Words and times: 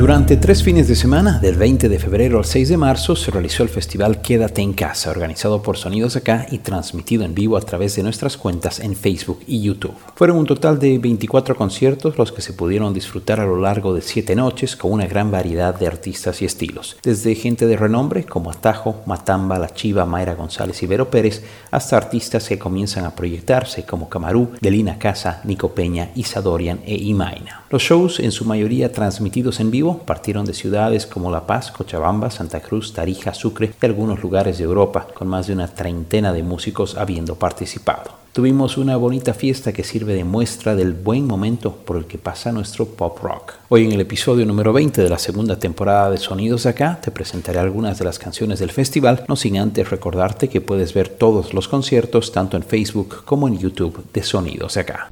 Durante 0.00 0.38
tres 0.38 0.62
fines 0.62 0.88
de 0.88 0.96
semana, 0.96 1.40
del 1.40 1.56
20 1.56 1.90
de 1.90 1.98
febrero 1.98 2.38
al 2.38 2.46
6 2.46 2.70
de 2.70 2.78
marzo, 2.78 3.14
se 3.14 3.30
realizó 3.30 3.62
el 3.62 3.68
festival 3.68 4.22
Quédate 4.22 4.62
en 4.62 4.72
Casa, 4.72 5.10
organizado 5.10 5.60
por 5.60 5.76
Sonidos 5.76 6.16
Acá 6.16 6.46
y 6.50 6.56
transmitido 6.56 7.22
en 7.22 7.34
vivo 7.34 7.58
a 7.58 7.60
través 7.60 7.96
de 7.96 8.02
nuestras 8.02 8.38
cuentas 8.38 8.80
en 8.80 8.96
Facebook 8.96 9.40
y 9.46 9.60
YouTube. 9.60 9.94
Fueron 10.14 10.38
un 10.38 10.46
total 10.46 10.78
de 10.78 10.98
24 10.98 11.54
conciertos 11.54 12.16
los 12.16 12.32
que 12.32 12.40
se 12.40 12.54
pudieron 12.54 12.94
disfrutar 12.94 13.40
a 13.40 13.44
lo 13.44 13.60
largo 13.60 13.92
de 13.92 14.00
siete 14.00 14.34
noches 14.34 14.74
con 14.74 14.90
una 14.90 15.04
gran 15.04 15.30
variedad 15.30 15.78
de 15.78 15.86
artistas 15.86 16.40
y 16.40 16.46
estilos, 16.46 16.96
desde 17.02 17.34
gente 17.34 17.66
de 17.66 17.76
renombre 17.76 18.24
como 18.24 18.50
Atajo, 18.50 19.02
Matamba, 19.04 19.58
La 19.58 19.68
Chiva, 19.68 20.06
Mayra 20.06 20.34
González 20.34 20.82
y 20.82 20.86
Vero 20.86 21.10
Pérez, 21.10 21.42
hasta 21.70 21.98
artistas 21.98 22.48
que 22.48 22.58
comienzan 22.58 23.04
a 23.04 23.14
proyectarse 23.14 23.84
como 23.84 24.08
Camarú, 24.08 24.52
Delina 24.62 24.98
Casa, 24.98 25.42
Nico 25.44 25.74
Peña, 25.74 26.08
Isadorian 26.14 26.80
e 26.86 26.94
Imaina. 26.94 27.64
Los 27.68 27.82
shows, 27.82 28.18
en 28.18 28.32
su 28.32 28.46
mayoría 28.46 28.90
transmitidos 28.90 29.60
en 29.60 29.70
vivo, 29.70 29.89
partieron 29.98 30.44
de 30.44 30.54
ciudades 30.54 31.06
como 31.06 31.30
La 31.30 31.46
Paz, 31.46 31.70
Cochabamba, 31.70 32.30
Santa 32.30 32.60
Cruz, 32.60 32.92
Tarija, 32.92 33.34
Sucre 33.34 33.72
y 33.80 33.86
algunos 33.86 34.22
lugares 34.22 34.58
de 34.58 34.64
Europa, 34.64 35.06
con 35.14 35.28
más 35.28 35.46
de 35.46 35.52
una 35.52 35.68
treintena 35.68 36.32
de 36.32 36.42
músicos 36.42 36.96
habiendo 36.96 37.34
participado. 37.34 38.20
Tuvimos 38.32 38.78
una 38.78 38.96
bonita 38.96 39.34
fiesta 39.34 39.72
que 39.72 39.82
sirve 39.82 40.14
de 40.14 40.22
muestra 40.22 40.76
del 40.76 40.92
buen 40.92 41.26
momento 41.26 41.74
por 41.74 41.96
el 41.96 42.04
que 42.04 42.16
pasa 42.16 42.52
nuestro 42.52 42.86
pop 42.86 43.18
rock. 43.20 43.54
Hoy 43.68 43.84
en 43.84 43.90
el 43.90 44.00
episodio 44.00 44.46
número 44.46 44.72
20 44.72 45.02
de 45.02 45.08
la 45.08 45.18
segunda 45.18 45.58
temporada 45.58 46.10
de 46.10 46.18
Sonidos 46.18 46.64
Acá 46.64 47.00
te 47.02 47.10
presentaré 47.10 47.58
algunas 47.58 47.98
de 47.98 48.04
las 48.04 48.20
canciones 48.20 48.60
del 48.60 48.70
festival, 48.70 49.24
no 49.26 49.34
sin 49.34 49.58
antes 49.58 49.90
recordarte 49.90 50.48
que 50.48 50.60
puedes 50.60 50.94
ver 50.94 51.08
todos 51.08 51.54
los 51.54 51.66
conciertos 51.66 52.30
tanto 52.30 52.56
en 52.56 52.62
Facebook 52.62 53.24
como 53.24 53.48
en 53.48 53.58
YouTube 53.58 54.04
de 54.12 54.22
Sonidos 54.22 54.76
Acá. 54.76 55.10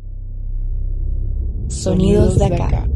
Sonidos 1.69 2.39
de 2.39 2.47
Acá. 2.47 2.89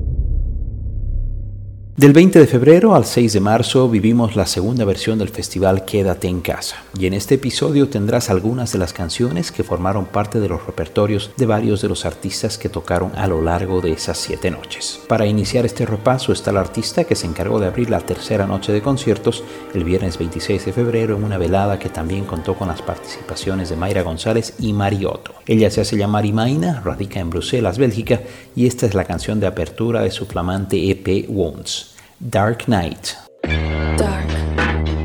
Del 1.95 2.15
20 2.15 2.39
de 2.39 2.47
febrero 2.47 2.95
al 2.95 3.05
6 3.05 3.35
de 3.35 3.41
marzo 3.41 3.87
vivimos 3.87 4.35
la 4.35 4.47
segunda 4.47 4.87
versión 4.87 5.19
del 5.19 5.29
festival 5.29 5.85
Quédate 5.85 6.27
en 6.27 6.41
casa 6.41 6.77
y 6.99 7.05
en 7.05 7.13
este 7.13 7.35
episodio 7.35 7.91
tendrás 7.91 8.31
algunas 8.31 8.73
de 8.73 8.79
las 8.79 8.95
canciones 8.95 9.53
que 9.53 9.63
formaron 9.63 10.07
parte 10.07 10.41
de 10.41 10.49
los 10.49 10.65
repertorios 10.65 11.33
de 11.37 11.45
varios 11.45 11.83
de 11.83 11.91
los 11.91 12.07
artistas 12.07 12.57
que 12.57 12.71
tocaron 12.71 13.13
a 13.15 13.27
lo 13.27 13.43
largo 13.43 13.83
de 13.83 13.93
esas 13.93 14.17
siete 14.17 14.51
noches. 14.51 15.01
Para 15.07 15.27
iniciar 15.27 15.67
este 15.67 15.85
repaso 15.85 16.33
está 16.33 16.51
el 16.51 16.57
artista 16.57 17.05
que 17.05 17.15
se 17.15 17.27
encargó 17.27 17.61
de 17.61 17.67
abrir 17.67 17.91
la 17.91 18.01
tercera 18.01 18.47
noche 18.47 18.73
de 18.73 18.81
conciertos 18.81 19.45
el 19.75 19.85
viernes 19.85 20.17
26 20.17 20.65
de 20.65 20.73
febrero 20.73 21.19
en 21.19 21.25
una 21.25 21.37
velada 21.37 21.79
que 21.79 21.91
también 21.91 22.25
contó 22.25 22.55
con 22.55 22.69
las 22.69 22.81
participaciones 22.81 23.69
de 23.69 23.77
Mayra 23.77 24.01
González 24.01 24.55
y 24.59 24.73
Mariotto. 24.73 25.35
Ella 25.47 25.71
se 25.71 25.83
hace 25.83 25.99
llamar 25.99 26.25
Imaina, 26.25 26.81
radica 26.81 27.21
en 27.21 27.29
Bruselas, 27.29 27.77
Bélgica 27.77 28.23
y 28.57 28.67
esta 28.67 28.87
es 28.87 28.95
la 28.95 29.05
canción 29.05 29.41
de 29.41 29.47
apertura 29.47 30.01
de 30.01 30.11
su 30.11 30.25
flamante 30.25 30.91
EP 30.91 31.29
Wounds. 31.29 31.92
Dark 32.29 32.69
Night. 32.69 33.17
Dark 33.43 34.29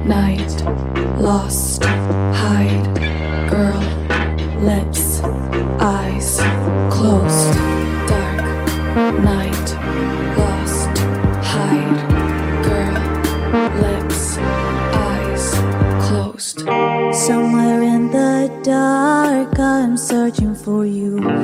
night, 0.06 0.62
lost, 1.18 1.84
hide, 1.84 2.94
girl, 3.50 3.82
lips, 4.62 5.22
eyes, 5.82 6.38
closed. 6.94 7.56
Dark 8.08 8.44
night, 9.24 9.68
lost, 10.38 10.98
hide, 11.44 12.00
girl, 12.64 13.02
lips, 13.82 14.38
eyes, 14.38 15.56
closed. 16.08 16.60
Somewhere 17.16 17.82
in 17.82 18.12
the 18.12 18.52
dark, 18.64 19.58
I'm 19.58 19.98
searching 19.98 20.54
for 20.54 20.86
you. 20.86 21.37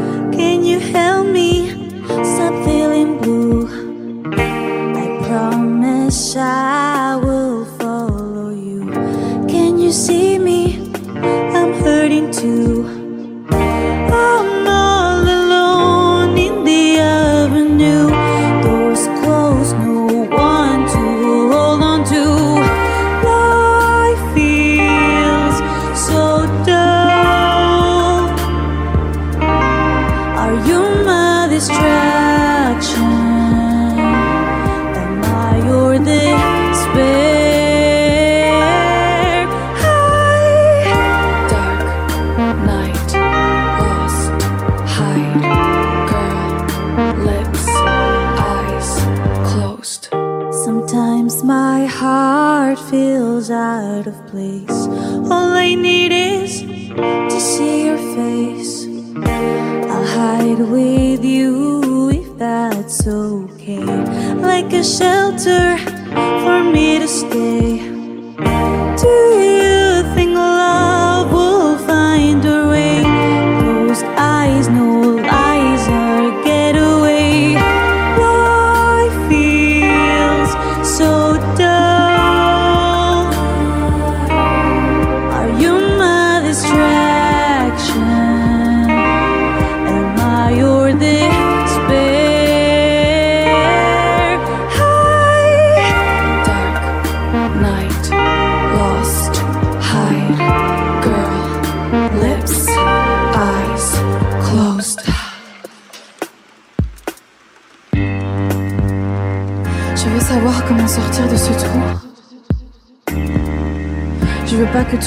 out 54.03 54.07
of 54.07 54.27
place. 54.27 54.87
All 55.31 55.51
I 55.65 55.75
need 55.75 56.11
is 56.11 56.61
to 56.61 57.39
see 57.39 57.85
your 57.85 57.97
face. 57.97 58.52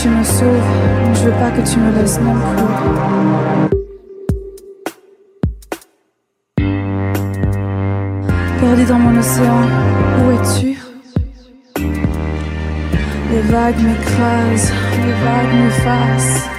Tu 0.02 0.08
me 0.08 0.22
sauves, 0.24 0.62
je 1.14 1.20
veux 1.24 1.30
pas 1.32 1.50
que 1.50 1.62
tu 1.68 1.78
me 1.78 1.90
laisses 1.94 2.20
non 2.20 2.34
plus. 2.34 2.64
Perdu 8.60 8.84
dans 8.84 8.98
mon 8.98 9.18
océan, 9.18 9.62
où 10.18 10.30
es-tu? 10.32 10.78
Les 13.30 13.40
vagues 13.42 13.82
m'écrasent, 13.82 14.72
les 15.04 15.12
vagues 15.24 15.54
m'effacent. 15.64 16.55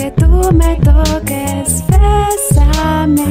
Que 0.00 0.10
tú 0.12 0.50
me 0.54 0.76
toques, 0.76 1.84
bésame. 1.88 3.22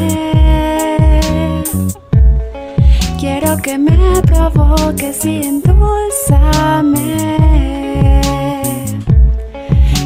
Quiero 3.20 3.58
que 3.58 3.78
me 3.80 4.22
provoques 4.22 5.26
y 5.26 5.42
endulzame. 5.48 7.16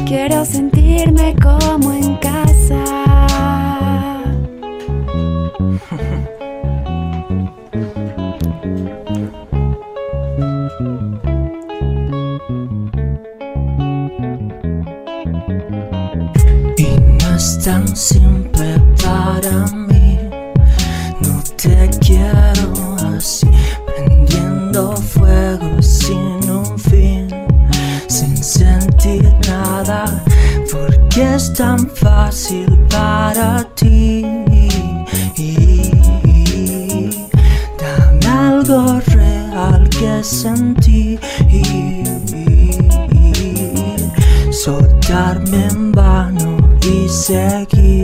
Quiero 0.06 0.44
sentirme 0.46 1.36
como 1.42 1.63
tan 31.54 31.88
fácil 31.88 32.66
para 32.90 33.62
ti. 33.74 34.22
Dame 37.78 38.26
algo 38.26 39.00
real 39.06 39.88
que 39.88 40.22
sentí. 40.24 41.18
Soltarme 44.50 45.68
en 45.68 45.92
vano 45.92 46.56
y 46.82 47.08
seguir 47.08 48.03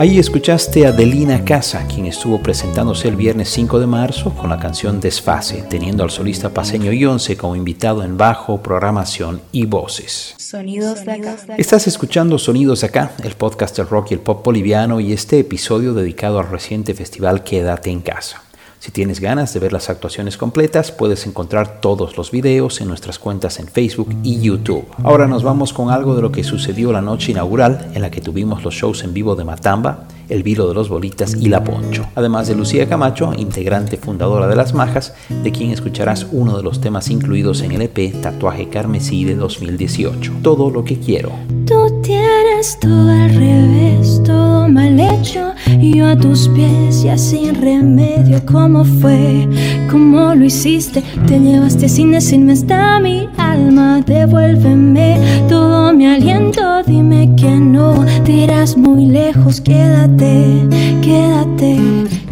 Ahí 0.00 0.20
escuchaste 0.20 0.86
a 0.86 0.92
Delina 0.92 1.44
Casa, 1.44 1.84
quien 1.88 2.06
estuvo 2.06 2.40
presentándose 2.40 3.08
el 3.08 3.16
viernes 3.16 3.48
5 3.48 3.80
de 3.80 3.88
marzo 3.88 4.30
con 4.30 4.48
la 4.48 4.60
canción 4.60 5.00
Desfase, 5.00 5.64
teniendo 5.68 6.04
al 6.04 6.10
solista 6.10 6.50
paseño 6.50 6.92
Yonce 6.92 7.36
como 7.36 7.56
invitado 7.56 8.04
en 8.04 8.16
bajo, 8.16 8.62
programación 8.62 9.40
y 9.50 9.66
voces. 9.66 10.36
Sonidos 10.38 11.04
de 11.04 11.12
acá. 11.14 11.36
Estás 11.56 11.88
escuchando 11.88 12.38
Sonidos 12.38 12.82
de 12.82 12.86
Acá, 12.86 13.10
el 13.24 13.32
podcast 13.32 13.76
del 13.76 13.88
rock 13.88 14.12
y 14.12 14.14
el 14.14 14.20
pop 14.20 14.44
boliviano 14.44 15.00
y 15.00 15.12
este 15.12 15.40
episodio 15.40 15.94
dedicado 15.94 16.38
al 16.38 16.48
reciente 16.48 16.94
festival 16.94 17.42
Quédate 17.42 17.90
en 17.90 18.00
casa. 18.00 18.47
Si 18.80 18.92
tienes 18.92 19.18
ganas 19.18 19.52
de 19.52 19.58
ver 19.58 19.72
las 19.72 19.90
actuaciones 19.90 20.36
completas, 20.36 20.92
puedes 20.92 21.26
encontrar 21.26 21.80
todos 21.80 22.16
los 22.16 22.30
videos 22.30 22.80
en 22.80 22.86
nuestras 22.86 23.18
cuentas 23.18 23.58
en 23.58 23.66
Facebook 23.66 24.14
y 24.22 24.40
YouTube. 24.40 24.86
Ahora 25.02 25.26
nos 25.26 25.42
vamos 25.42 25.72
con 25.72 25.90
algo 25.90 26.14
de 26.14 26.22
lo 26.22 26.30
que 26.30 26.44
sucedió 26.44 26.92
la 26.92 27.02
noche 27.02 27.32
inaugural 27.32 27.90
en 27.94 28.02
la 28.02 28.10
que 28.10 28.20
tuvimos 28.20 28.62
los 28.62 28.74
shows 28.74 29.02
en 29.02 29.14
vivo 29.14 29.34
de 29.34 29.44
Matamba, 29.44 30.06
El 30.28 30.42
Vilo 30.42 30.68
de 30.68 30.74
los 30.74 30.88
Bolitas 30.88 31.34
y 31.34 31.48
La 31.48 31.64
Poncho. 31.64 32.06
Además 32.14 32.48
de 32.48 32.54
Lucía 32.54 32.88
Camacho, 32.88 33.32
integrante 33.36 33.96
fundadora 33.96 34.46
de 34.46 34.56
Las 34.56 34.74
Majas, 34.74 35.14
de 35.42 35.52
quien 35.52 35.70
escucharás 35.70 36.26
uno 36.32 36.56
de 36.56 36.62
los 36.62 36.80
temas 36.80 37.10
incluidos 37.10 37.62
en 37.62 37.72
el 37.72 37.82
EP 37.82 38.20
Tatuaje 38.20 38.68
Carmesí 38.68 39.24
de 39.24 39.36
2018. 39.36 40.32
Todo 40.42 40.70
lo 40.70 40.84
que 40.84 40.98
quiero. 40.98 41.32
Tú 41.66 42.00
tienes 42.02 42.78
todo 42.80 43.10
al 43.10 43.34
revés, 43.34 44.22
todo 44.24 44.68
mal 44.68 44.98
hecho. 44.98 45.52
Y 45.80 45.98
yo 45.98 46.06
a 46.06 46.16
tus 46.16 46.48
pies 46.48 47.02
ya 47.02 47.16
sin 47.18 47.54
remedio. 47.60 48.40
¿Cómo 48.46 48.84
fue? 48.84 49.48
¿Cómo 49.90 50.34
lo 50.34 50.44
hiciste? 50.44 51.02
Te 51.26 51.38
llevaste 51.38 51.88
sin 51.88 52.12
decirme 52.12 52.52
está 52.52 53.00
mi 53.00 53.28
alma. 53.36 54.00
Devuélveme 54.00 55.46
todo 55.48 55.92
mi 55.92 56.06
aliento. 56.06 56.82
Dime 56.86 57.34
que 57.36 57.50
no 57.50 58.04
te 58.24 58.32
irás 58.32 58.76
muy 58.76 59.06
lejos. 59.06 59.60
Quédate, 59.60 60.17
quédate, 60.18 61.78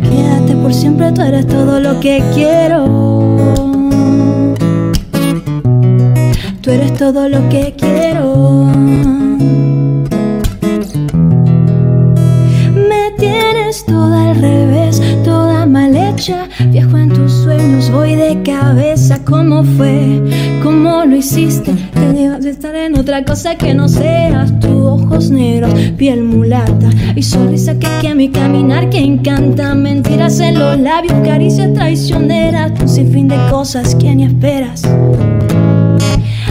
quédate 0.03 0.57
por 0.63 0.73
siempre. 0.75 1.13
Tú 1.13 1.23
eres 1.23 1.47
todo 1.47 1.81
lo 1.81 2.01
que 2.01 2.23
quiero. 2.35 2.85
Tú 6.61 6.71
eres 6.71 6.95
todo 6.95 7.29
lo 7.29 7.49
que 7.49 7.75
quiero. 7.79 8.67
Me 12.89 13.13
tienes 13.19 13.85
toda 13.87 14.31
al 14.31 14.41
revés, 14.41 15.01
toda 15.25 15.67
mal 15.67 15.97
hecha. 15.97 16.49
Viajo 16.71 16.99
en 16.99 17.11
tus 17.11 17.33
sueños, 17.33 17.91
voy 17.91 18.15
de 18.17 18.43
cabeza. 18.43 19.21
¿Cómo 19.25 19.63
fue? 19.63 20.21
¿Cómo 20.77 21.07
lo 21.07 21.17
hiciste? 21.17 21.73
Te 21.95 22.13
llevas 22.13 22.45
de 22.45 22.51
estar 22.51 22.75
en 22.75 22.99
otra 22.99 23.25
cosa 23.25 23.55
que 23.55 23.73
no 23.73 23.89
seas. 23.89 24.61
Tus 24.61 24.73
ojos 24.73 25.31
negros, 25.31 25.73
piel 25.97 26.23
mulata 26.23 26.91
y 27.15 27.23
sonrisa 27.23 27.79
que 27.79 27.89
que 28.03 28.09
a 28.09 28.15
mi 28.15 28.29
caminar 28.29 28.91
que 28.91 28.99
encanta. 28.99 29.75
Mentiras 29.75 30.39
en 30.39 30.59
los 30.59 30.79
labios, 30.79 31.15
caricias 31.27 31.73
traicioneras. 31.73 32.79
Un 32.79 32.89
sinfín 32.91 33.27
de 33.27 33.39
cosas 33.51 33.95
que 33.95 34.15
ni 34.15 34.25
esperas. 34.27 34.83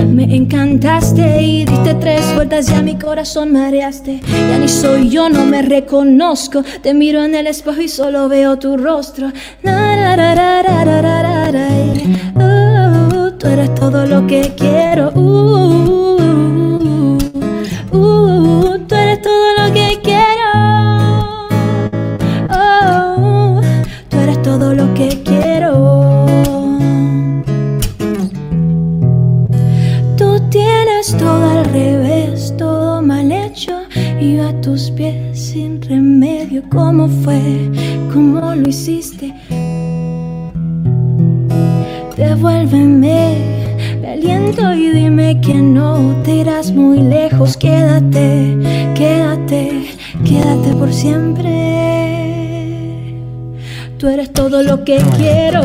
Me 0.09 0.35
encantaste 0.35 1.43
y 1.43 1.65
diste 1.65 1.93
tres 1.93 2.33
vueltas 2.33 2.71
y 2.71 2.73
a 2.73 2.81
mi 2.81 2.95
corazón 2.95 3.53
mareaste. 3.53 4.21
Ya 4.27 4.57
ni 4.57 4.67
soy 4.67 5.09
yo, 5.09 5.29
no 5.29 5.45
me 5.45 5.61
reconozco. 5.61 6.63
Te 6.81 6.95
miro 6.95 7.23
en 7.23 7.35
el 7.35 7.45
espejo 7.45 7.79
y 7.79 7.89
solo 7.89 8.27
veo 8.27 8.57
tu 8.57 8.75
rostro. 8.75 9.31
Na, 9.61 9.95
ra, 9.95 10.15
ra, 10.15 10.63
ra, 10.63 10.85
tú 13.37 13.47
eres 13.47 13.73
todo 13.75 14.05
lo 14.05 14.25
que 14.27 14.53
quiero. 14.55 15.11
Uh, 15.13 16.17
uh, 17.91 18.77
tú 18.87 18.95
eres 18.95 19.21
todo 19.21 19.47
lo 19.59 19.73
que 19.73 19.99
quiero. 20.03 20.47
Oh, 22.49 23.61
tú 24.09 24.17
eres 24.17 24.41
todo 24.41 24.73
lo 24.73 24.93
que 24.93 25.21
quiero. 25.23 26.25
Tú 30.17 30.39
tienes 30.49 31.15
todo 31.17 31.49
al 31.49 31.65
revés, 31.65 32.53
todo 32.57 33.01
mal 33.01 33.31
hecho. 33.31 33.79
Y 34.19 34.37
yo 34.37 34.47
a 34.47 34.61
tus 34.61 34.91
pies 34.91 35.39
sin 35.39 35.81
remedio. 35.81 36.63
¿Cómo 36.69 37.07
fue? 37.07 37.64
Que 45.41 45.55
no 45.55 46.15
te 46.23 46.35
irás 46.35 46.71
muy 46.71 46.99
lejos. 46.99 47.57
Quédate, 47.57 48.57
quédate, 48.95 49.85
quédate 50.23 50.73
por 50.73 50.93
siempre. 50.93 51.51
Tú 53.97 54.07
eres 54.07 54.31
todo 54.33 54.61
lo 54.63 54.83
que 54.83 54.97
quiero. 55.17 55.61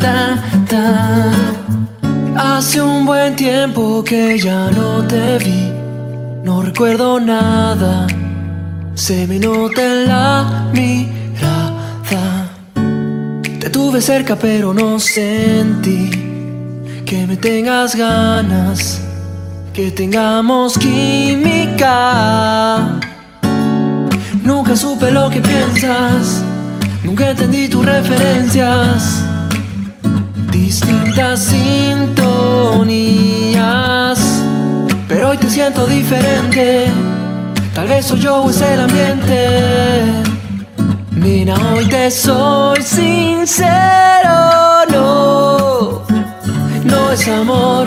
Ta, 0.00 0.36
ta. 0.68 1.32
Hace 2.36 2.80
un 2.80 3.06
buen 3.06 3.36
tiempo 3.36 4.02
que 4.04 4.38
ya 4.38 4.70
no 4.70 5.02
te 5.06 5.38
vi, 5.38 5.63
recuerdo 6.74 7.20
nada, 7.20 8.08
se 8.96 9.28
me 9.28 9.38
nota 9.38 9.80
en 9.80 10.08
la 10.08 10.68
mirada. 10.72 12.50
Te 13.60 13.70
tuve 13.70 14.00
cerca 14.00 14.34
pero 14.34 14.74
no 14.74 14.98
sentí 14.98 16.10
que 17.06 17.28
me 17.28 17.36
tengas 17.36 17.94
ganas, 17.94 19.00
que 19.72 19.92
tengamos 19.92 20.76
química. 20.76 21.78
Nunca 24.42 24.74
supe 24.74 25.12
lo 25.12 25.30
que 25.30 25.40
piensas, 25.40 26.42
nunca 27.04 27.30
entendí 27.30 27.68
tus 27.68 27.86
referencias 27.86 29.22
distintas 30.50 31.38
sintonías. 31.38 33.14
Pero 35.14 35.28
hoy 35.28 35.38
te 35.38 35.48
siento 35.48 35.86
diferente. 35.86 36.88
Tal 37.72 37.86
vez 37.86 38.04
soy 38.04 38.18
yo 38.18 38.42
o 38.42 38.50
es 38.50 38.60
el 38.60 38.80
ambiente. 38.80 40.02
Mira, 41.12 41.54
hoy 41.72 41.86
te 41.88 42.10
soy 42.10 42.82
sincero. 42.82 43.68
No, 44.90 46.02
no 46.82 47.12
es 47.12 47.28
amor. 47.28 47.86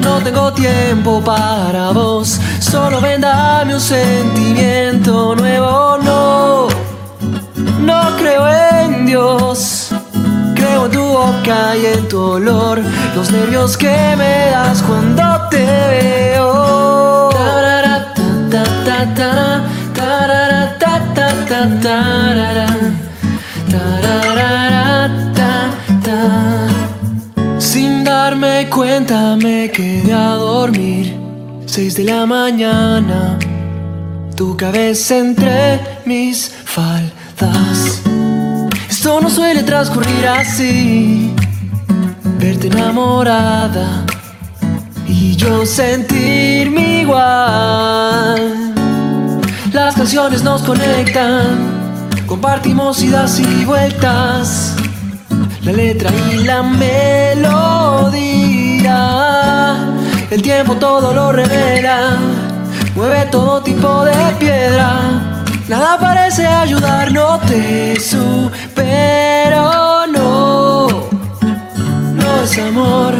No 0.00 0.20
tengo 0.22 0.52
tiempo 0.52 1.20
para 1.24 1.90
vos. 1.90 2.38
Solo 2.60 3.00
ven, 3.00 3.20
dame 3.20 3.74
un 3.74 3.80
sentimiento 3.80 5.34
nuevo. 5.34 5.98
No, 6.04 6.68
no 7.80 8.16
creo 8.16 8.46
en 8.84 9.06
Dios. 9.06 9.77
En 10.84 10.92
tu 10.92 11.02
boca 11.02 11.76
y 11.76 11.86
en 11.86 12.08
tu 12.08 12.18
olor, 12.18 12.80
los 13.16 13.30
nervios 13.32 13.76
que 13.76 14.14
me 14.16 14.50
das 14.50 14.80
cuando 14.82 15.22
te 15.50 15.66
veo. 15.66 17.30
Sin 27.58 28.04
darme 28.04 28.68
cuenta 28.70 29.36
me 29.36 29.70
quedé 29.70 30.12
a 30.12 30.34
dormir, 30.34 31.18
seis 31.66 31.96
de 31.96 32.04
la 32.04 32.24
mañana, 32.24 33.36
tu 34.36 34.56
cabeza 34.56 35.18
entre 35.18 35.80
mis 36.06 36.50
faldas. 36.64 38.00
Esto 39.08 39.22
no 39.22 39.30
suele 39.30 39.62
transcurrir 39.62 40.26
así. 40.26 41.34
Verte 42.36 42.66
enamorada 42.66 44.04
y 45.06 45.34
yo 45.34 45.64
sentirme 45.64 47.00
igual. 47.00 48.74
Las 49.72 49.94
canciones 49.94 50.42
nos 50.42 50.60
conectan, 50.60 52.06
compartimos 52.26 53.02
idas 53.02 53.40
y 53.40 53.64
vueltas. 53.64 54.76
La 55.62 55.72
letra 55.72 56.10
y 56.30 56.44
la 56.44 56.62
melodía. 56.62 57.48
El 60.30 60.42
tiempo 60.42 60.74
todo 60.74 61.14
lo 61.14 61.32
revela, 61.32 62.18
mueve 62.94 63.24
todo 63.30 63.62
tipo 63.62 64.04
de 64.04 64.34
piedra. 64.38 65.37
Nada 65.68 65.98
parece 65.98 66.46
ayudar, 66.46 67.12
no 67.12 67.38
te 67.40 68.00
supero, 68.00 70.06
no, 70.06 70.88
no 70.88 72.42
es 72.42 72.58
amor. 72.58 73.12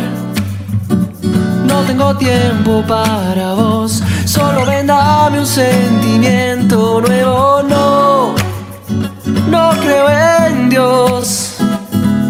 No 1.67 1.83
tengo 1.83 2.17
tiempo 2.17 2.83
para 2.89 3.53
vos, 3.53 4.03
solo 4.25 4.65
ven, 4.65 4.87
dame 4.87 5.41
un 5.41 5.47
sentimiento 5.47 7.03
nuevo, 7.03 7.63
no, 7.69 8.35
no 9.51 9.71
creo 9.83 10.09
en 10.47 10.71
Dios. 10.71 11.57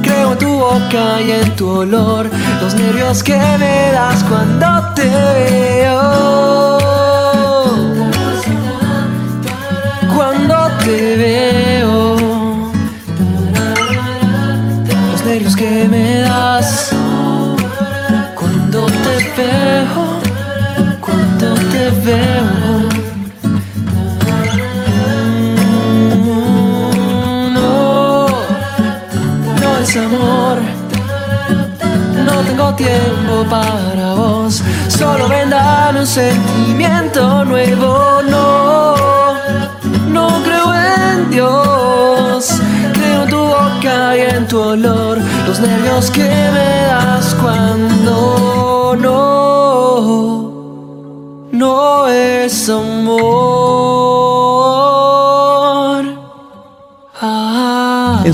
Creo 0.03 0.33
en 0.33 0.39
tu 0.39 0.49
boca 0.49 1.23
y 1.25 1.31
en 1.31 1.55
tu 1.55 1.69
olor, 1.69 2.29
los 2.61 2.75
nervios 2.75 3.23
que 3.23 3.37
me 3.37 3.93
das 3.93 4.25
cuando 4.25 4.95
te 4.95 5.09
veo. 5.09 6.88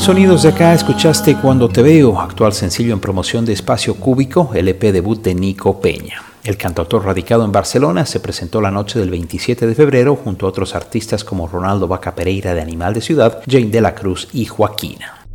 Sonidos 0.05 0.43
de 0.43 0.51
Acá 0.51 0.75
escuchaste 0.75 1.35
Cuando 1.35 1.71
Te 1.71 1.81
Veo, 1.81 2.21
actual 2.21 2.53
sencillo 2.53 2.93
en 2.93 3.01
promoción 3.01 3.47
de 3.47 3.55
Espacio 3.55 3.95
Cúbico, 3.95 4.51
el 4.53 4.69
EP 4.69 4.93
debut 4.93 5.23
de 5.23 5.35
Nico 5.35 5.81
Peña. 5.81 6.21
El 6.45 6.59
cantautor 6.59 7.07
radicado 7.07 7.43
en 7.43 7.53
Barcelona 7.53 8.05
se 8.05 8.21
presentó 8.21 8.61
la 8.61 8.71
noche 8.71 8.99
del 8.99 9.09
27 9.09 9.67
de 9.67 9.75
febrero 9.75 10.15
junto 10.15 10.45
a 10.45 10.51
otros 10.51 10.75
artistas 10.75 11.25
como 11.25 11.49
Ronaldo 11.49 11.89
Vaca 11.89 12.15
Pereira 12.15 12.53
de 12.53 12.61
Animal 12.61 12.93
de 12.93 13.01
Ciudad, 13.01 13.43
Jane 13.49 13.71
de 13.71 13.81
la 13.81 13.95
Cruz 13.95 14.29
y 14.35 14.45
Joaquina. 14.45 15.27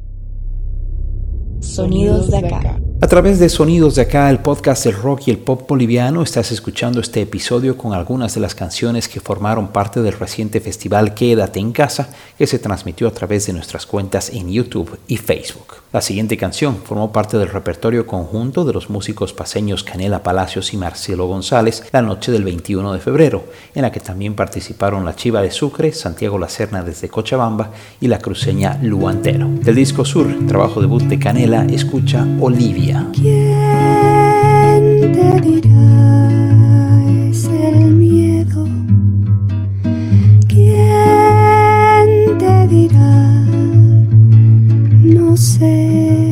Sonidos 1.62 2.30
de 2.30 2.38
acá. 2.38 2.80
A 3.02 3.08
través 3.08 3.40
de 3.40 3.48
Sonidos 3.48 3.96
de 3.96 4.02
Acá, 4.02 4.30
el 4.30 4.40
podcast 4.40 4.84
del 4.84 4.94
rock 4.94 5.28
y 5.28 5.32
el 5.32 5.38
pop 5.38 5.66
boliviano, 5.66 6.22
estás 6.22 6.52
escuchando 6.52 7.00
este 7.00 7.22
episodio 7.22 7.78
con 7.78 7.94
algunas 7.94 8.36
de 8.36 8.42
las 8.42 8.56
canciones 8.56 9.08
que 9.08 9.22
formaron 9.22 9.70
parte 9.70 10.02
del 10.02 10.20
reciente 10.20 10.60
festival 10.60 11.14
Quédate 11.14 11.62
en 11.62 11.72
Casa, 11.72 12.10
que 12.38 12.46
se 12.46 12.60
transmitió 12.60 13.08
a 13.08 13.14
través 13.14 13.48
de 13.48 13.54
nuestras 13.54 13.86
cuentas 13.86 14.30
en 14.32 14.52
YouTube 14.52 15.00
y 15.08 15.16
Facebook. 15.16 15.76
La 15.92 16.02
siguiente 16.02 16.38
canción 16.38 16.78
formó 16.78 17.12
parte 17.12 17.40
del 17.40 17.50
repertorio 17.50 18.06
conjunto 18.06 18.64
de 18.64 18.74
los 18.74 18.92
músicos 18.92 19.34
paseños 19.34 19.84
Canela 19.84 20.22
Palacios 20.22 20.72
y 20.76 20.78
Marcelo 20.78 21.26
González 21.26 21.84
la 21.92 22.04
noche 22.04 22.32
del 22.32 22.44
21 22.44 22.94
de 22.94 23.00
febrero, 23.00 23.46
en 23.74 23.82
la 23.82 23.92
que 23.92 24.00
también 24.00 24.36
participaron 24.36 25.04
la 25.04 25.16
Chiva 25.16 25.42
de 25.42 25.50
Sucre, 25.50 25.92
Santiago 25.92 26.38
Lacerna 26.38 26.84
desde 26.84 27.10
Cochabamba 27.10 27.72
y 28.00 28.08
la 28.08 28.20
cruceña 28.20 28.78
Luantero. 28.84 29.48
Del 29.48 29.74
disco 29.74 30.06
Sur, 30.06 30.28
trabajo 30.48 30.80
debut 30.80 31.02
de 31.02 31.18
Canela, 31.18 31.66
escucha 31.66 32.24
Olivia. 32.40 33.08
¿Quién 33.12 33.56
te 35.02 35.08
dirá 35.08 35.69
say. 45.40 46.29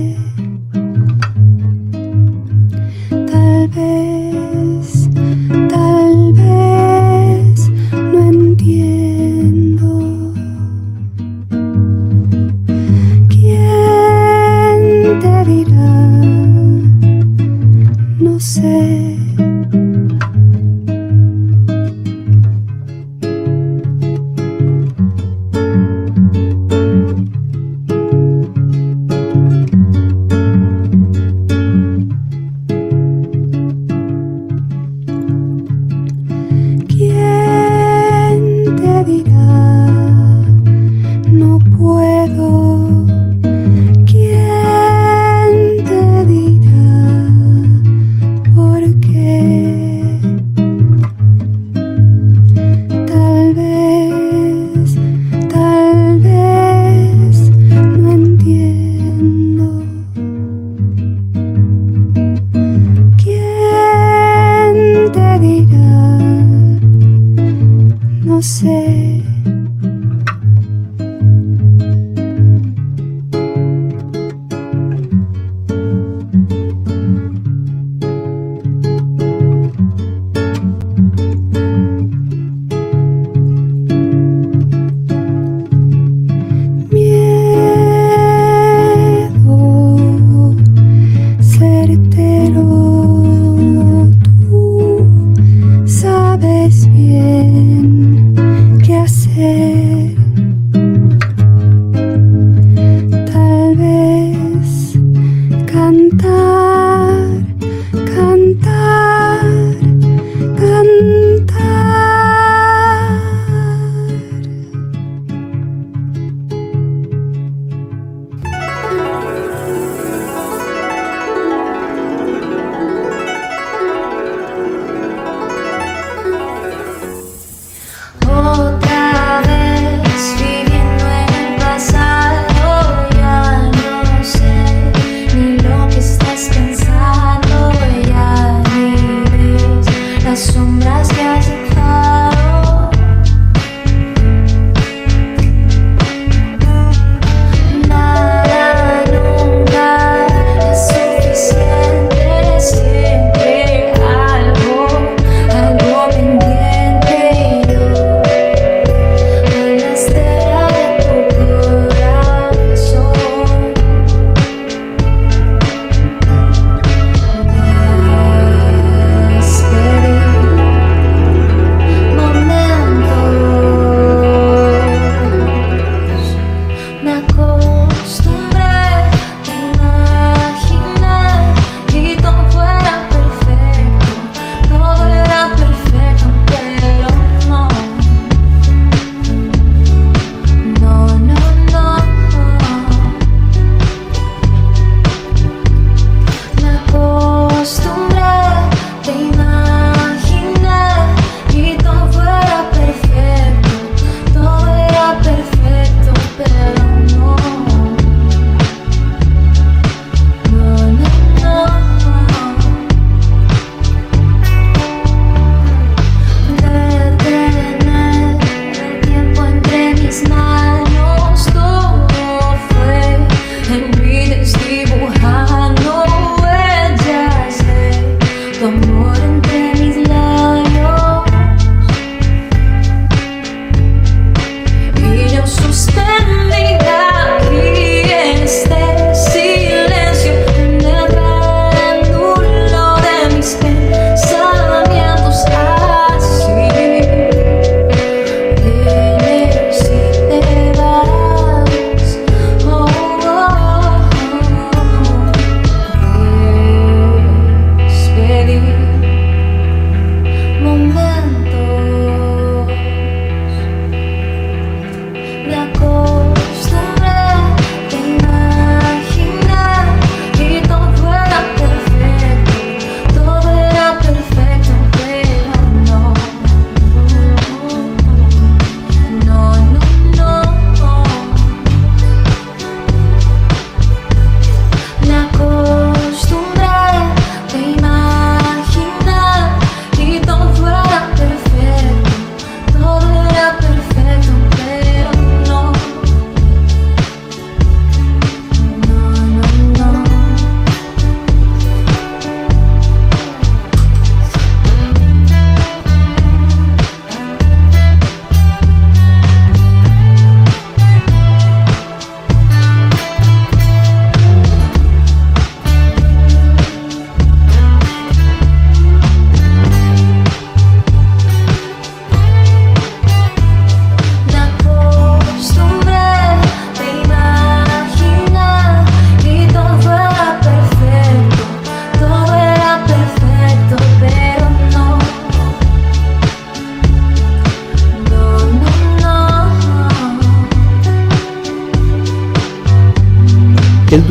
No 68.27 68.41
sé. 68.41 69.23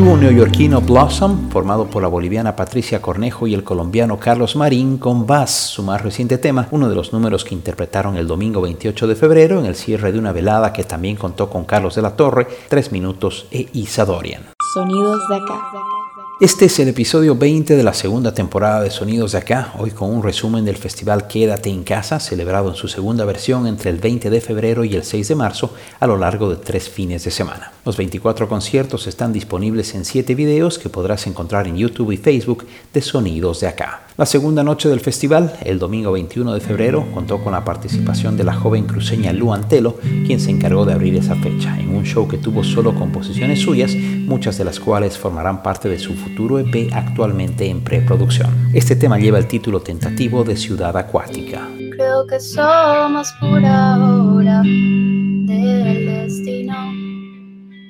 Dúo 0.06 0.16
neoyorquino 0.16 0.80
Blossom, 0.82 1.50
formado 1.50 1.86
por 1.90 2.00
la 2.00 2.06
boliviana 2.06 2.54
Patricia 2.54 3.02
Cornejo 3.02 3.48
y 3.48 3.54
el 3.54 3.64
colombiano 3.64 4.20
Carlos 4.20 4.54
Marín, 4.54 4.98
con 4.98 5.26
Bass, 5.26 5.50
su 5.50 5.82
más 5.82 6.00
reciente 6.00 6.38
tema, 6.38 6.68
uno 6.70 6.88
de 6.88 6.94
los 6.94 7.12
números 7.12 7.44
que 7.44 7.56
interpretaron 7.56 8.16
el 8.16 8.28
domingo 8.28 8.60
28 8.60 9.08
de 9.08 9.16
febrero 9.16 9.58
en 9.58 9.66
el 9.66 9.74
cierre 9.74 10.12
de 10.12 10.20
una 10.20 10.30
velada 10.30 10.72
que 10.72 10.84
también 10.84 11.16
contó 11.16 11.50
con 11.50 11.64
Carlos 11.64 11.96
de 11.96 12.02
la 12.02 12.14
Torre, 12.14 12.46
Tres 12.68 12.92
Minutos 12.92 13.48
e 13.50 13.68
Isadorian. 13.72 14.42
Sonidos 14.74 15.26
de 15.28 15.34
acá. 15.34 15.95
Este 16.38 16.66
es 16.66 16.78
el 16.80 16.88
episodio 16.88 17.34
20 17.34 17.76
de 17.76 17.82
la 17.82 17.94
segunda 17.94 18.34
temporada 18.34 18.82
de 18.82 18.90
Sonidos 18.90 19.32
de 19.32 19.38
Acá, 19.38 19.72
hoy 19.78 19.90
con 19.92 20.14
un 20.14 20.22
resumen 20.22 20.66
del 20.66 20.76
festival 20.76 21.28
Quédate 21.28 21.70
en 21.70 21.82
Casa, 21.82 22.20
celebrado 22.20 22.68
en 22.68 22.74
su 22.74 22.88
segunda 22.88 23.24
versión 23.24 23.66
entre 23.66 23.88
el 23.88 23.96
20 23.96 24.28
de 24.28 24.42
febrero 24.42 24.84
y 24.84 24.94
el 24.94 25.04
6 25.04 25.28
de 25.28 25.34
marzo 25.34 25.72
a 25.98 26.06
lo 26.06 26.18
largo 26.18 26.50
de 26.50 26.56
tres 26.56 26.90
fines 26.90 27.24
de 27.24 27.30
semana. 27.30 27.72
Los 27.86 27.96
24 27.96 28.50
conciertos 28.50 29.06
están 29.06 29.32
disponibles 29.32 29.94
en 29.94 30.04
7 30.04 30.34
videos 30.34 30.78
que 30.78 30.90
podrás 30.90 31.26
encontrar 31.26 31.68
en 31.68 31.78
YouTube 31.78 32.12
y 32.12 32.18
Facebook 32.18 32.66
de 32.92 33.00
Sonidos 33.00 33.60
de 33.60 33.68
Acá. 33.68 34.02
La 34.18 34.26
segunda 34.26 34.62
noche 34.62 34.88
del 34.88 35.00
festival, 35.00 35.58
el 35.62 35.78
domingo 35.78 36.12
21 36.12 36.52
de 36.52 36.60
febrero, 36.60 37.06
contó 37.12 37.42
con 37.44 37.52
la 37.52 37.64
participación 37.64 38.36
de 38.36 38.44
la 38.44 38.54
joven 38.54 38.84
cruceña 38.84 39.32
Lu 39.32 39.52
Antelo, 39.52 39.98
quien 40.26 40.40
se 40.40 40.50
encargó 40.50 40.84
de 40.84 40.94
abrir 40.94 41.16
esa 41.16 41.36
fecha, 41.36 41.78
en 41.78 41.94
un 41.94 42.04
show 42.04 42.26
que 42.26 42.38
tuvo 42.38 42.64
solo 42.64 42.94
composiciones 42.94 43.60
suyas, 43.60 43.92
muchas 44.26 44.58
de 44.58 44.64
las 44.64 44.80
cuales 44.80 45.16
formarán 45.16 45.62
parte 45.62 45.88
de 45.88 45.98
su 45.98 46.14
futuro 46.14 46.58
EP 46.58 46.92
actualmente 46.92 47.68
en 47.68 47.82
preproducción. 47.82 48.50
Este 48.74 48.96
tema 48.96 49.18
lleva 49.18 49.38
el 49.38 49.46
título 49.46 49.80
tentativo 49.80 50.44
de 50.44 50.56
Ciudad 50.56 50.96
Acuática. 50.96 51.68
Creo 51.96 52.26
que 52.26 52.38
somos 52.40 53.32
por 53.40 53.64
ahora 53.64 54.62
del 54.62 56.06
destino, 56.06 56.92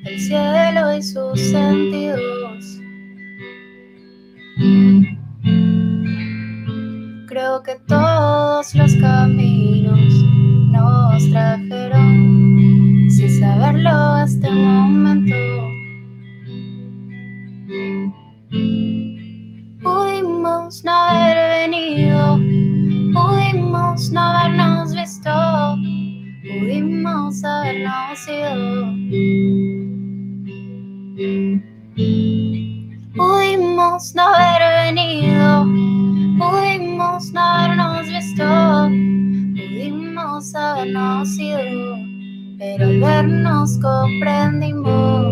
el 0.05 0.20
cielo 0.20 0.96
y 0.96 1.03
sus 1.03 1.40
sentidos. 1.40 2.64
Creo 7.27 7.62
que 7.62 7.77
todos 7.87 8.75
los 8.75 8.94
caminos 8.96 10.12
nos 10.70 11.31
trajeron 11.31 13.09
sin 13.11 13.40
saberlo 13.40 13.90
hasta 13.90 14.49
el 14.49 14.55
momento. 14.55 15.75
Pudimos 20.66 20.85
no 20.85 20.92
haber 20.92 21.70
venido, 21.70 22.40
pudimos 23.14 24.11
no 24.11 24.20
habernos 24.20 24.92
visto, 24.96 25.31
pudimos 26.42 27.44
habernos 27.44 28.29
ido. 28.29 28.57
Pudimos 33.14 34.12
no 34.16 34.22
haber 34.24 34.62
venido, 34.87 35.64
pudimos 36.37 37.33
no 37.33 37.40
habernos 37.40 38.09
visto, 38.09 38.44
pudimos 39.55 40.52
habernos 40.52 41.38
ido, 41.38 41.96
pero 42.59 42.88
vernos 43.07 43.79
comprendimos 43.81 45.25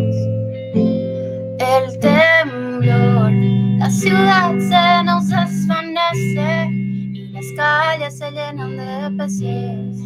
calles 7.54 8.18
se 8.18 8.30
llenan 8.30 8.76
de 8.76 9.16
peces. 9.16 10.00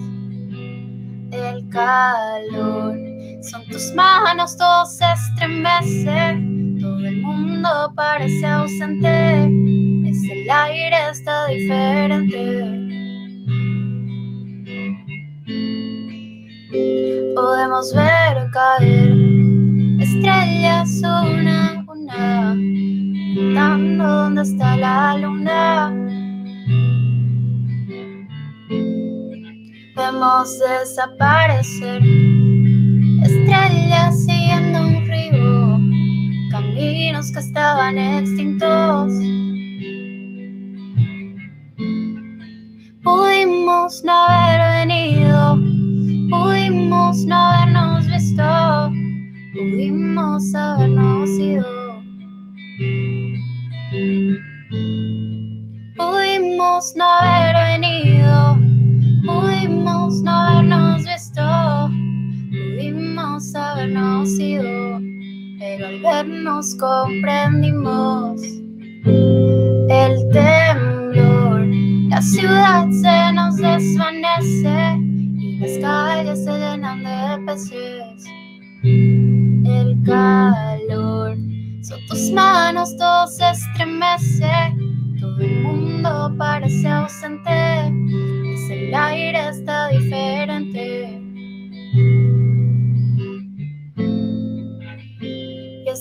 El 1.30 1.68
calor 1.68 2.96
son 3.42 3.64
tus 3.70 3.92
manos, 3.94 4.56
todo 4.56 4.86
se 4.86 5.04
estremece, 5.12 6.38
todo 6.80 7.06
el 7.06 7.22
mundo 7.22 7.92
parece 7.94 8.46
ausente, 8.46 9.44
es 10.08 10.30
el 10.30 10.50
aire 10.50 10.96
está 11.10 11.46
diferente. 11.46 12.88
Podemos 17.34 17.94
ver 17.94 18.50
caer 18.52 19.12
estrellas 20.00 21.02
una 21.02 21.72
a 21.78 21.82
una, 21.92 22.54
preguntando 23.34 24.04
dónde 24.04 24.42
está 24.42 24.76
la 24.76 25.16
luna. 25.18 26.07
Vemos 29.98 30.56
desaparecer 30.60 32.00
estrellas 33.24 34.24
siguiendo 34.24 34.78
un 34.78 35.04
río, 35.08 35.80
caminos 36.52 37.32
que 37.32 37.40
estaban 37.40 37.98
extintos. 37.98 39.12
Pudimos 43.02 44.04
no 44.04 44.12
haber 44.12 44.86
venido, 44.86 45.56
pudimos 46.30 47.24
no 47.26 47.36
habernos 47.36 48.06
visto, 48.06 48.92
pudimos 49.52 50.54
habernos 50.54 51.28
ido. 51.30 51.66
Pudimos 55.96 56.94
no 56.94 57.04
haber 57.04 57.47
vernos 66.24 66.74
comprendimos 66.74 68.40
el 69.04 70.28
temblor. 70.32 71.66
La 72.08 72.20
ciudad 72.20 72.88
se 72.90 73.32
nos 73.32 73.56
desvanece 73.56 74.98
y 74.98 75.58
las 75.58 75.78
calles 75.78 76.44
se 76.44 76.52
llenan 76.58 77.04
de 77.04 77.46
peces. 77.46 78.24
El 78.82 80.02
calor 80.04 81.36
son 81.82 82.00
tus 82.08 82.32
manos, 82.32 82.96
todo 82.96 83.26
se 83.28 83.50
estremece. 83.50 84.74
Todo 85.20 85.40
el 85.40 85.62
mundo 85.62 86.34
parece 86.36 86.88
ausente. 86.88 87.86
El 88.70 88.94
aire 88.94 89.50
está 89.50 89.88
diferente. 89.88 91.27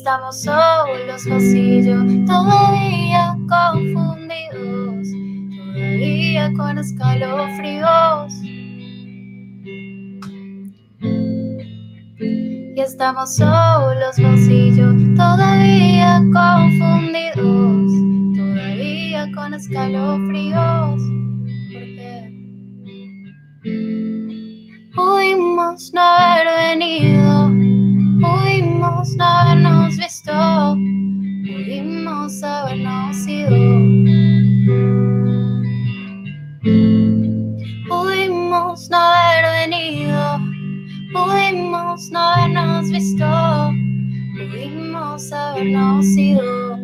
Estamos 0.07 0.41
solos, 0.41 1.25
vacíos, 1.25 2.25
todavía 2.25 3.37
confundidos, 3.49 5.05
todavía 5.73 6.53
con 6.55 6.77
escalofríos. 6.77 8.33
Y 12.73 12.79
estamos 12.79 13.35
solos, 13.35 14.17
vacíos, 14.17 14.95
todavía 15.17 16.23
confundidos, 16.31 17.91
todavía 18.37 19.29
con 19.35 19.53
escalofríos. 19.55 21.01
Porque 21.73 22.31
pudimos 24.95 25.91
no 25.93 26.01
haber 26.01 26.47
venido, 26.47 27.46
pudimos 29.07 29.17
no 29.17 29.25
habernos 29.25 29.97
visto, 29.97 30.31
pudimos 31.45 32.43
habernos 32.43 33.27
ido. 33.27 33.49
Pudimos 37.87 38.89
no 38.89 38.97
haber 38.97 39.69
venido, 39.69 40.39
pudimos 41.13 42.09
no 42.11 42.19
habernos 42.19 42.91
visto, 42.91 43.25
pudimos 44.35 45.31
habernos 45.31 46.05
ido, 46.17 46.77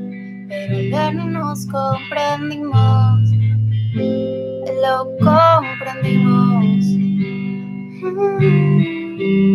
pero 0.47 0.77
al 0.77 0.91
vernos 0.91 1.67
comprendimos, 1.67 3.31
lo 4.81 5.09
comprendimos. 5.19 6.85
El 9.19 9.52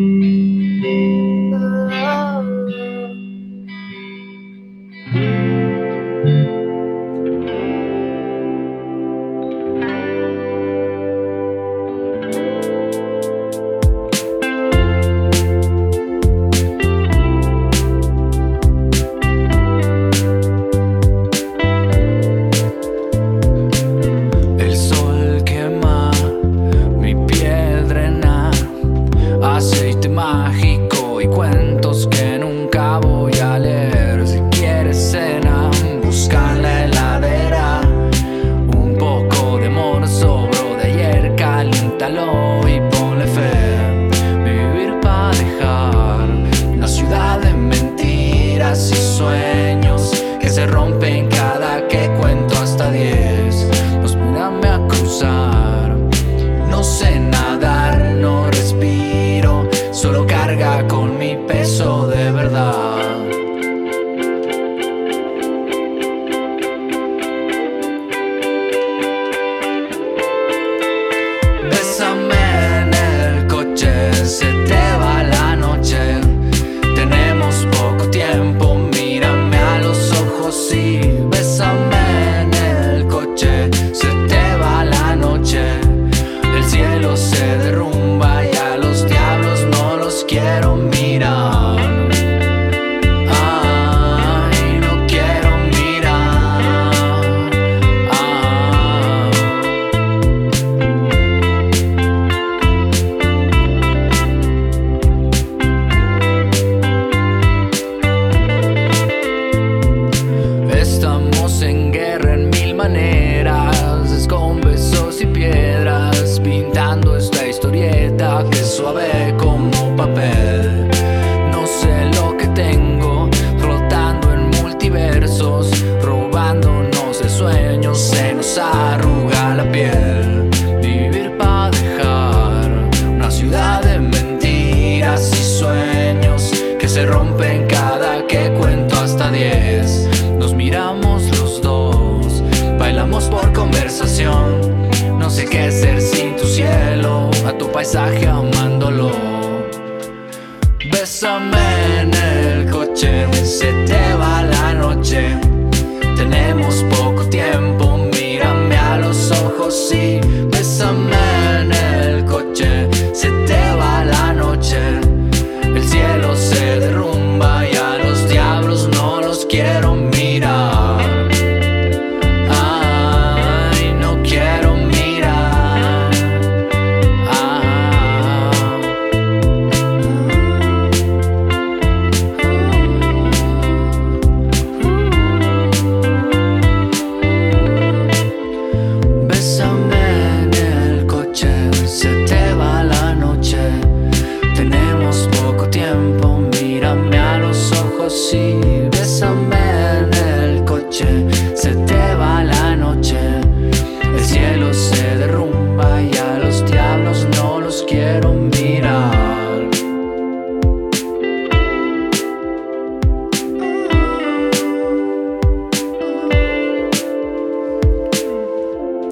paisaje 147.88 148.37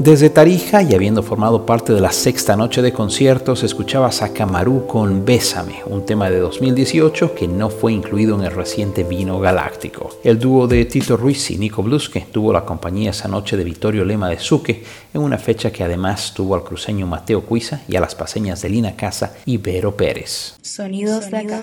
Desde 0.07 0.31
Tarija 0.31 0.83
y 0.83 0.95
habiendo 0.95 1.21
formado 1.21 1.67
parte 1.67 1.93
de 1.93 2.01
la 2.01 2.13
sexta 2.13 2.55
noche 2.55 2.81
de 2.81 2.93
conciertos, 2.93 3.65
escuchabas 3.65 4.23
a 4.23 4.33
Camarú 4.33 4.87
con 4.87 5.25
Bésame, 5.25 5.83
un 5.85 6.07
tema 6.07 6.31
de 6.31 6.39
2018 6.39 7.35
que 7.35 7.49
no 7.49 7.71
fue 7.71 7.93
incluido 7.93 8.37
en 8.37 8.45
el 8.45 8.53
reciente 8.53 9.03
Vino 9.03 9.41
Galáctico. 9.41 10.11
El 10.23 10.39
dúo 10.39 10.69
de 10.69 10.85
Tito 10.85 11.17
Ruiz 11.17 11.51
y 11.51 11.59
Nico 11.59 11.83
Blusque 11.83 12.25
tuvo 12.31 12.53
la 12.53 12.65
compañía 12.65 13.11
esa 13.11 13.27
noche 13.27 13.57
de 13.57 13.65
Vittorio 13.65 14.05
Lema 14.05 14.29
de 14.29 14.39
Suque, 14.39 14.85
en 15.13 15.23
una 15.23 15.39
fecha 15.39 15.73
que 15.73 15.83
además 15.83 16.33
tuvo 16.33 16.55
al 16.55 16.63
cruceño 16.63 17.09
Mateo 17.09 17.41
Cuiza 17.41 17.81
y 17.89 17.97
a 17.97 18.01
las 18.01 18.15
paseñas 18.15 18.63
de 18.63 18.69
Lina 18.69 18.95
Casa 18.95 19.35
y 19.45 19.57
Vero 19.57 19.97
Pérez. 19.97 20.55
Sonidos 20.63 21.33
de 21.33 21.39
acá. 21.39 21.63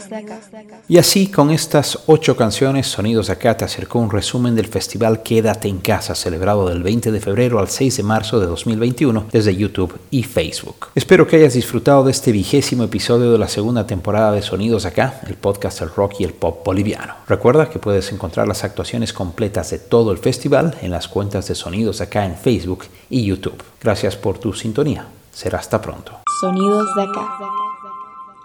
Y 0.89 0.97
así, 0.97 1.27
con 1.27 1.49
estas 1.49 1.99
ocho 2.08 2.36
canciones, 2.36 2.88
Sonidos 2.88 3.27
de 3.27 3.34
Acá 3.34 3.56
te 3.56 3.63
acercó 3.63 3.99
un 3.99 4.12
resumen 4.12 4.53
del 4.53 4.67
festival 4.67 5.23
Quédate 5.23 5.69
en 5.69 5.77
Casa, 5.77 6.13
celebrado 6.13 6.67
del 6.67 6.84
20 6.84 7.10
de 7.10 7.21
febrero 7.21 7.60
al 7.60 7.69
6 7.69 7.95
de 7.95 8.03
marzo 8.03 8.33
de 8.39 8.48
2021 8.48 9.26
desde 9.32 9.56
YouTube 9.56 9.98
y 10.12 10.24
Facebook. 10.24 10.88
Espero 10.96 11.28
que 11.28 11.38
hayas 11.38 11.54
disfrutado 11.54 12.04
de 12.04 12.12
este 12.12 12.32
vigésimo 12.32 12.84
episodio 12.84 13.32
de 13.32 13.38
la 13.38 13.48
segunda 13.48 13.88
temporada 13.88 14.32
de 14.32 14.41
Sonidos 14.41 14.86
Acá, 14.86 15.22
el 15.28 15.36
podcast 15.36 15.80
del 15.80 15.89
rock 15.89 16.15
y 16.19 16.24
el 16.24 16.34
pop 16.34 16.63
boliviano. 16.65 17.15
Recuerda 17.28 17.69
que 17.69 17.80
puedes 17.80 18.12
encontrar 18.12 18.48
las 18.48 18.63
actuaciones 18.63 19.13
completas 19.13 19.69
de 19.72 19.80
todo 19.80 20.12
el 20.12 20.17
festival 20.17 20.76
en 20.82 20.91
las 20.91 21.08
cuentas 21.08 21.48
de 21.48 21.56
Sonidos 21.56 22.02
Acá 22.02 22.26
en 22.26 22.36
Facebook 22.36 22.86
y 23.10 23.26
YouTube. 23.26 23.62
Gracias 23.82 24.15
por 24.15 24.38
tu 24.38 24.54
sintonía. 24.54 25.08
Será 25.32 25.60
hasta 25.60 25.82
pronto. 25.82 26.19
Sonidos 26.39 26.93
de 26.96 27.04
acá. 27.04 27.62